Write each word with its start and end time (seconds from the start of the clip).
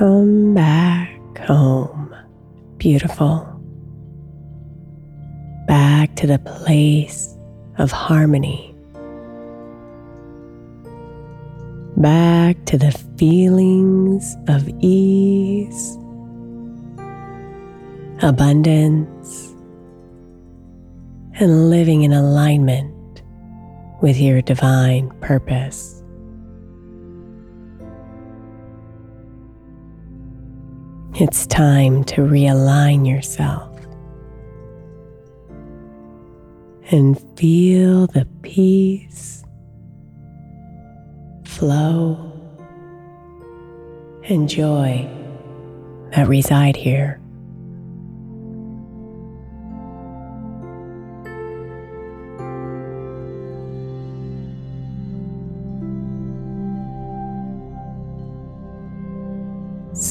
Come 0.00 0.54
back 0.54 1.36
home, 1.40 2.16
beautiful. 2.78 3.46
Back 5.66 6.16
to 6.16 6.26
the 6.26 6.38
place 6.38 7.36
of 7.76 7.92
harmony. 7.92 8.74
Back 11.98 12.64
to 12.64 12.78
the 12.78 12.92
feelings 13.18 14.38
of 14.48 14.66
ease, 14.80 15.98
abundance, 18.22 19.54
and 21.34 21.68
living 21.68 22.04
in 22.04 22.14
alignment 22.14 23.22
with 24.00 24.18
your 24.18 24.40
divine 24.40 25.10
purpose. 25.20 25.99
It's 31.20 31.46
time 31.46 32.02
to 32.04 32.22
realign 32.22 33.06
yourself 33.06 33.76
and 36.90 37.22
feel 37.38 38.06
the 38.06 38.26
peace, 38.40 39.44
flow, 41.44 42.32
and 44.30 44.48
joy 44.48 45.06
that 46.12 46.26
reside 46.26 46.74
here. 46.74 47.20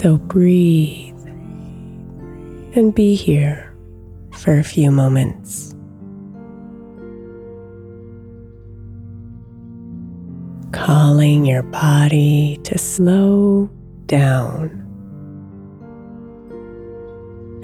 So 0.00 0.16
breathe 0.16 1.26
and 2.76 2.94
be 2.94 3.16
here 3.16 3.74
for 4.30 4.56
a 4.56 4.62
few 4.62 4.92
moments. 4.92 5.74
Calling 10.70 11.44
your 11.46 11.64
body 11.64 12.60
to 12.62 12.78
slow 12.78 13.68
down 14.06 14.70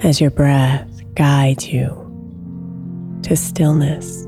as 0.01 0.19
your 0.19 0.31
breath 0.31 1.03
guides 1.15 1.69
you 1.69 1.87
to 3.23 3.37
stillness. 3.37 4.27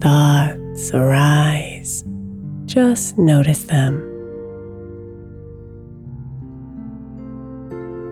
Thoughts 0.00 0.92
arise, 0.92 2.04
just 2.64 3.18
notice 3.18 3.64
them. 3.64 4.02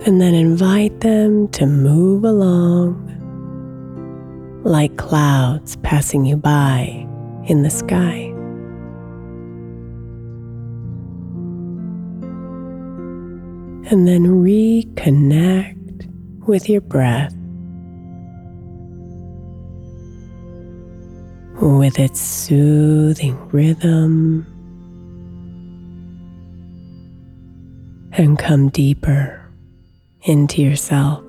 And 0.06 0.20
then 0.20 0.34
invite 0.34 1.00
them 1.00 1.48
to 1.48 1.66
move 1.66 2.24
along 2.24 3.00
like 4.64 4.96
clouds 4.96 5.76
passing 5.76 6.24
you 6.24 6.36
by 6.36 7.06
in 7.46 7.62
the 7.62 7.70
sky. 7.70 8.30
And 13.90 14.08
then 14.08 14.24
reconnect 14.26 16.08
with 16.46 16.68
your 16.68 16.80
breath. 16.80 17.34
With 21.60 21.98
its 21.98 22.20
soothing 22.20 23.36
rhythm 23.50 24.46
and 28.12 28.38
come 28.38 28.68
deeper 28.68 29.40
into 30.22 30.62
yourself. 30.62 31.22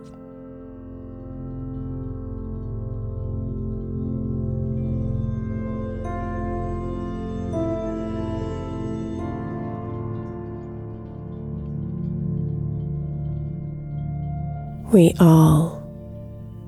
We 14.91 15.13
all 15.19 15.83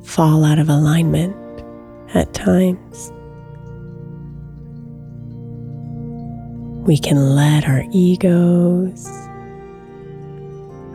fall 0.03 0.43
out 0.43 0.59
of 0.59 0.67
alignment 0.67 1.35
at 2.13 2.33
times. 2.33 3.13
We 6.87 6.97
can 6.97 7.35
let 7.35 7.67
our 7.67 7.83
egos, 7.91 9.09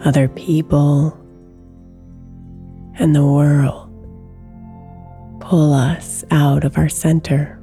other 0.07 0.27
people, 0.27 1.15
and 2.95 3.15
the 3.15 3.27
world 3.27 3.91
pull 5.39 5.75
us 5.75 6.25
out 6.31 6.65
of 6.65 6.79
our 6.79 6.89
center. 6.89 7.61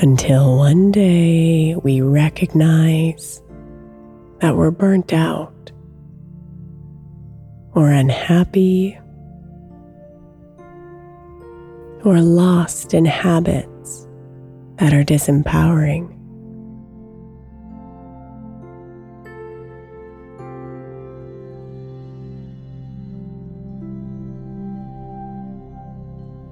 Until 0.00 0.56
one 0.56 0.90
day 0.90 1.76
we 1.76 2.00
recognize 2.00 3.42
that 4.38 4.56
we're 4.56 4.70
burnt 4.70 5.12
out 5.12 5.70
or 7.74 7.90
unhappy 7.90 8.98
or 12.04 12.20
lost 12.20 12.94
in 12.94 13.04
habits 13.04 14.06
that 14.76 14.94
are 14.94 15.04
disempowering. 15.04 16.16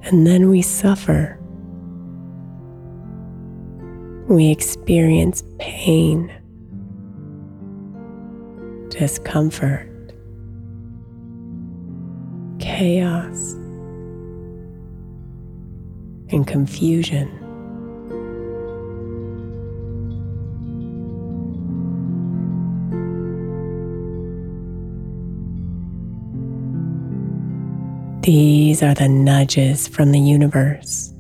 And 0.05 0.27
then 0.27 0.49
we 0.49 0.63
suffer. 0.63 1.39
We 4.29 4.51
experience 4.51 5.43
pain, 5.59 6.31
discomfort, 8.91 9.89
chaos 12.59 13.55
and 16.31 16.47
confusion. 16.47 17.29
These 28.23 28.83
are 28.83 28.93
the 28.93 29.09
nudges 29.09 29.89
from 29.89 30.13
the 30.13 30.21
universe, 30.21 31.15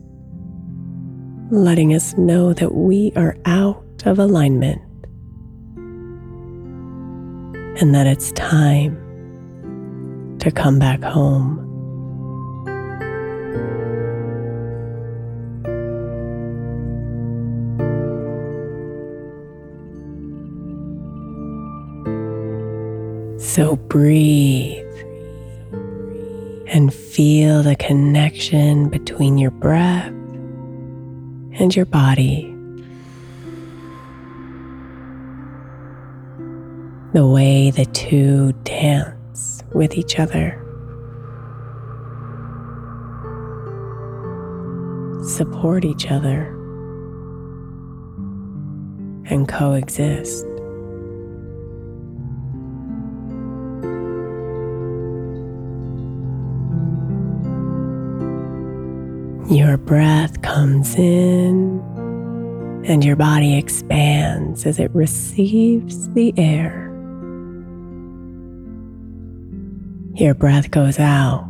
letting 1.50 1.94
us 1.94 2.14
know 2.18 2.52
that 2.52 2.74
we 2.74 3.12
are 3.16 3.34
out 3.46 4.02
of 4.04 4.18
alignment 4.18 4.82
and 7.80 7.94
that 7.94 8.06
it's 8.06 8.32
time 8.32 8.96
to 10.40 10.50
come 10.50 10.78
back 10.78 11.02
home. 11.02 11.67
So 23.58 23.74
breathe 23.74 24.86
and 26.68 26.94
feel 26.94 27.64
the 27.64 27.74
connection 27.74 28.88
between 28.88 29.36
your 29.36 29.50
breath 29.50 30.06
and 30.06 31.74
your 31.74 31.86
body. 31.86 32.54
The 37.14 37.26
way 37.26 37.72
the 37.72 37.86
two 37.86 38.52
dance 38.62 39.64
with 39.72 39.98
each 39.98 40.20
other. 40.20 40.64
Support 45.24 45.84
each 45.84 46.12
other 46.12 46.46
and 49.28 49.48
coexist. 49.48 50.46
Your 59.50 59.78
breath 59.78 60.42
comes 60.42 60.94
in 60.96 61.80
and 62.84 63.02
your 63.02 63.16
body 63.16 63.56
expands 63.56 64.66
as 64.66 64.78
it 64.78 64.90
receives 64.94 66.06
the 66.10 66.34
air. 66.36 66.84
Your 70.16 70.34
breath 70.34 70.70
goes 70.70 70.98
out 70.98 71.48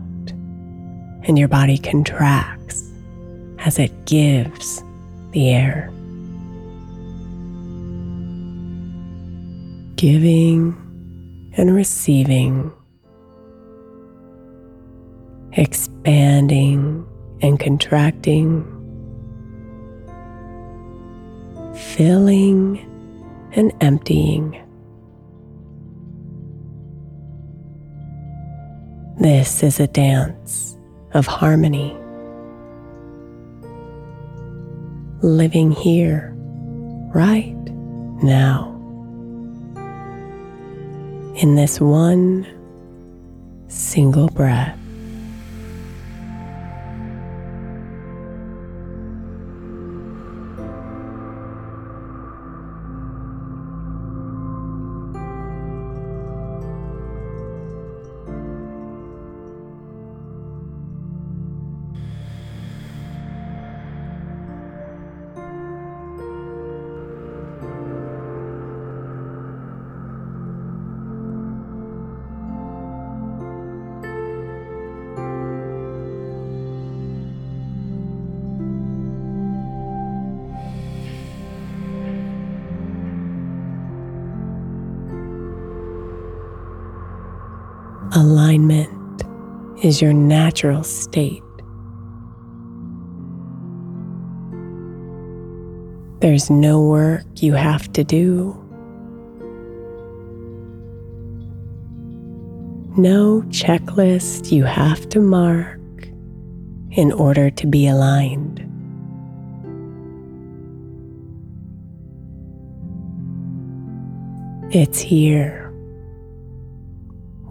and 1.24 1.36
your 1.36 1.48
body 1.48 1.76
contracts 1.76 2.88
as 3.58 3.80
it 3.80 4.06
gives 4.06 4.80
the 5.32 5.50
air. 5.50 5.90
Giving 9.96 11.52
and 11.56 11.74
receiving, 11.74 12.72
expanding 15.54 16.77
and 17.40 17.58
contracting, 17.58 18.64
filling 21.74 22.78
and 23.52 23.72
emptying. 23.80 24.56
This 29.18 29.62
is 29.62 29.80
a 29.80 29.86
dance 29.88 30.76
of 31.12 31.26
harmony. 31.26 31.96
Living 35.22 35.72
here, 35.72 36.32
right 37.12 37.56
now. 38.22 38.74
In 41.34 41.56
this 41.56 41.80
one 41.80 42.46
single 43.68 44.28
breath. 44.28 44.77
Alignment 88.18 89.22
is 89.84 90.02
your 90.02 90.12
natural 90.12 90.82
state. 90.82 91.40
There's 96.20 96.50
no 96.50 96.82
work 96.82 97.24
you 97.36 97.52
have 97.52 97.92
to 97.92 98.02
do. 98.02 98.54
No 102.96 103.42
checklist 103.50 104.50
you 104.50 104.64
have 104.64 105.08
to 105.10 105.20
mark 105.20 105.78
in 106.90 107.12
order 107.12 107.50
to 107.50 107.66
be 107.68 107.86
aligned. 107.86 108.58
It's 114.74 114.98
here, 114.98 115.67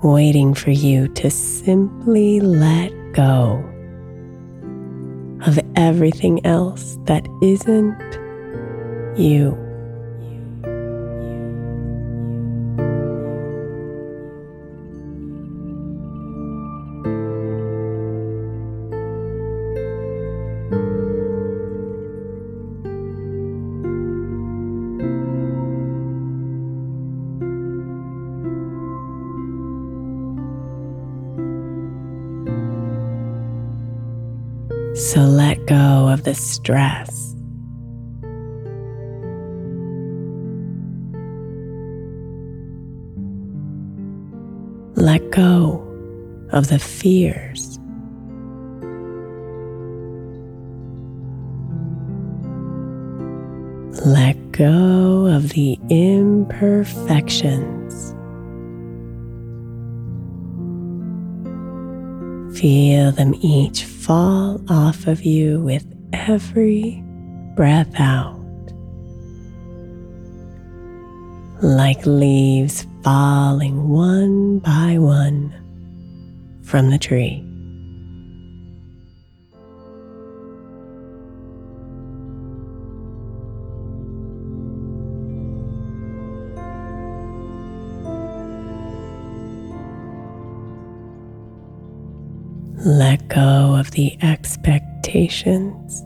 waiting 0.04 0.54
for 0.54 0.72
you 0.72 1.08
to 1.10 1.30
simply 1.30 2.40
let 2.40 2.92
go 3.14 3.64
of 5.46 5.60
everything 5.76 6.46
else 6.46 6.98
that 7.04 7.28
isn't 7.42 7.98
you. 9.18 9.67
So 34.98 35.22
let 35.22 35.66
go 35.68 36.10
of 36.10 36.24
the 36.24 36.34
stress. 36.34 37.36
Let 44.96 45.30
go 45.30 45.84
of 46.52 46.70
the 46.70 46.80
fears. 46.80 47.78
Let 54.04 54.52
go 54.52 55.28
of 55.28 55.50
the 55.50 55.78
imperfections. 55.90 58.16
Feel 62.60 63.12
them 63.12 63.36
each 63.44 63.84
fall 64.08 64.62
off 64.70 65.06
of 65.06 65.24
you 65.24 65.60
with 65.60 65.86
every 66.14 67.04
breath 67.58 67.94
out. 68.00 68.40
Like 71.62 72.06
leaves 72.06 72.88
falling 73.04 73.90
one 73.90 74.60
by 74.60 74.98
one 74.98 75.52
from 76.64 76.90
the 76.90 76.98
tree. 76.98 77.47
Let 92.88 93.28
go 93.28 93.76
of 93.76 93.92
the 93.92 94.18
expectations. 94.24 96.06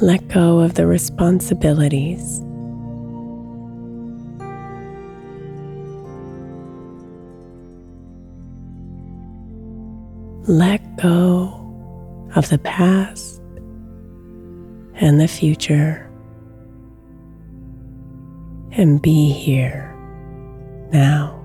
Let 0.00 0.28
go 0.28 0.60
of 0.60 0.74
the 0.74 0.86
responsibilities. 0.86 2.38
Let 10.46 10.96
go 10.98 12.30
of 12.36 12.48
the 12.48 12.60
past 12.62 13.42
and 14.94 15.20
the 15.20 15.26
future 15.26 16.08
and 18.70 19.02
be 19.02 19.32
here 19.32 19.91
now. 20.92 21.38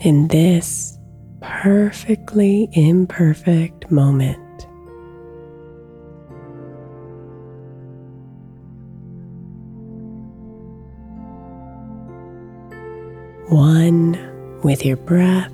In 0.00 0.28
this 0.28 0.98
perfectly 1.40 2.68
imperfect 2.72 3.90
moment. 3.90 4.38
One 13.48 14.60
with 14.62 14.84
your 14.84 14.96
breath. 14.96 15.52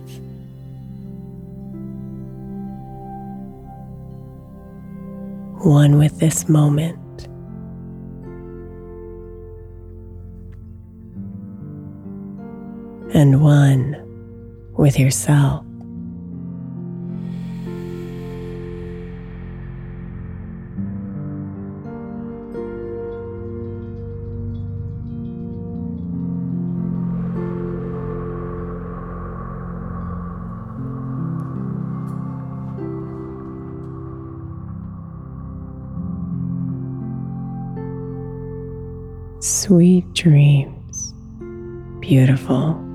One 5.65 5.99
with 5.99 6.19
this 6.19 6.49
moment. 6.49 7.02
And 13.23 13.41
one 13.41 13.95
with 14.77 14.99
yourself. 14.99 15.65
Sweet 39.39 40.13
dreams, 40.13 41.15
beautiful. 42.01 42.92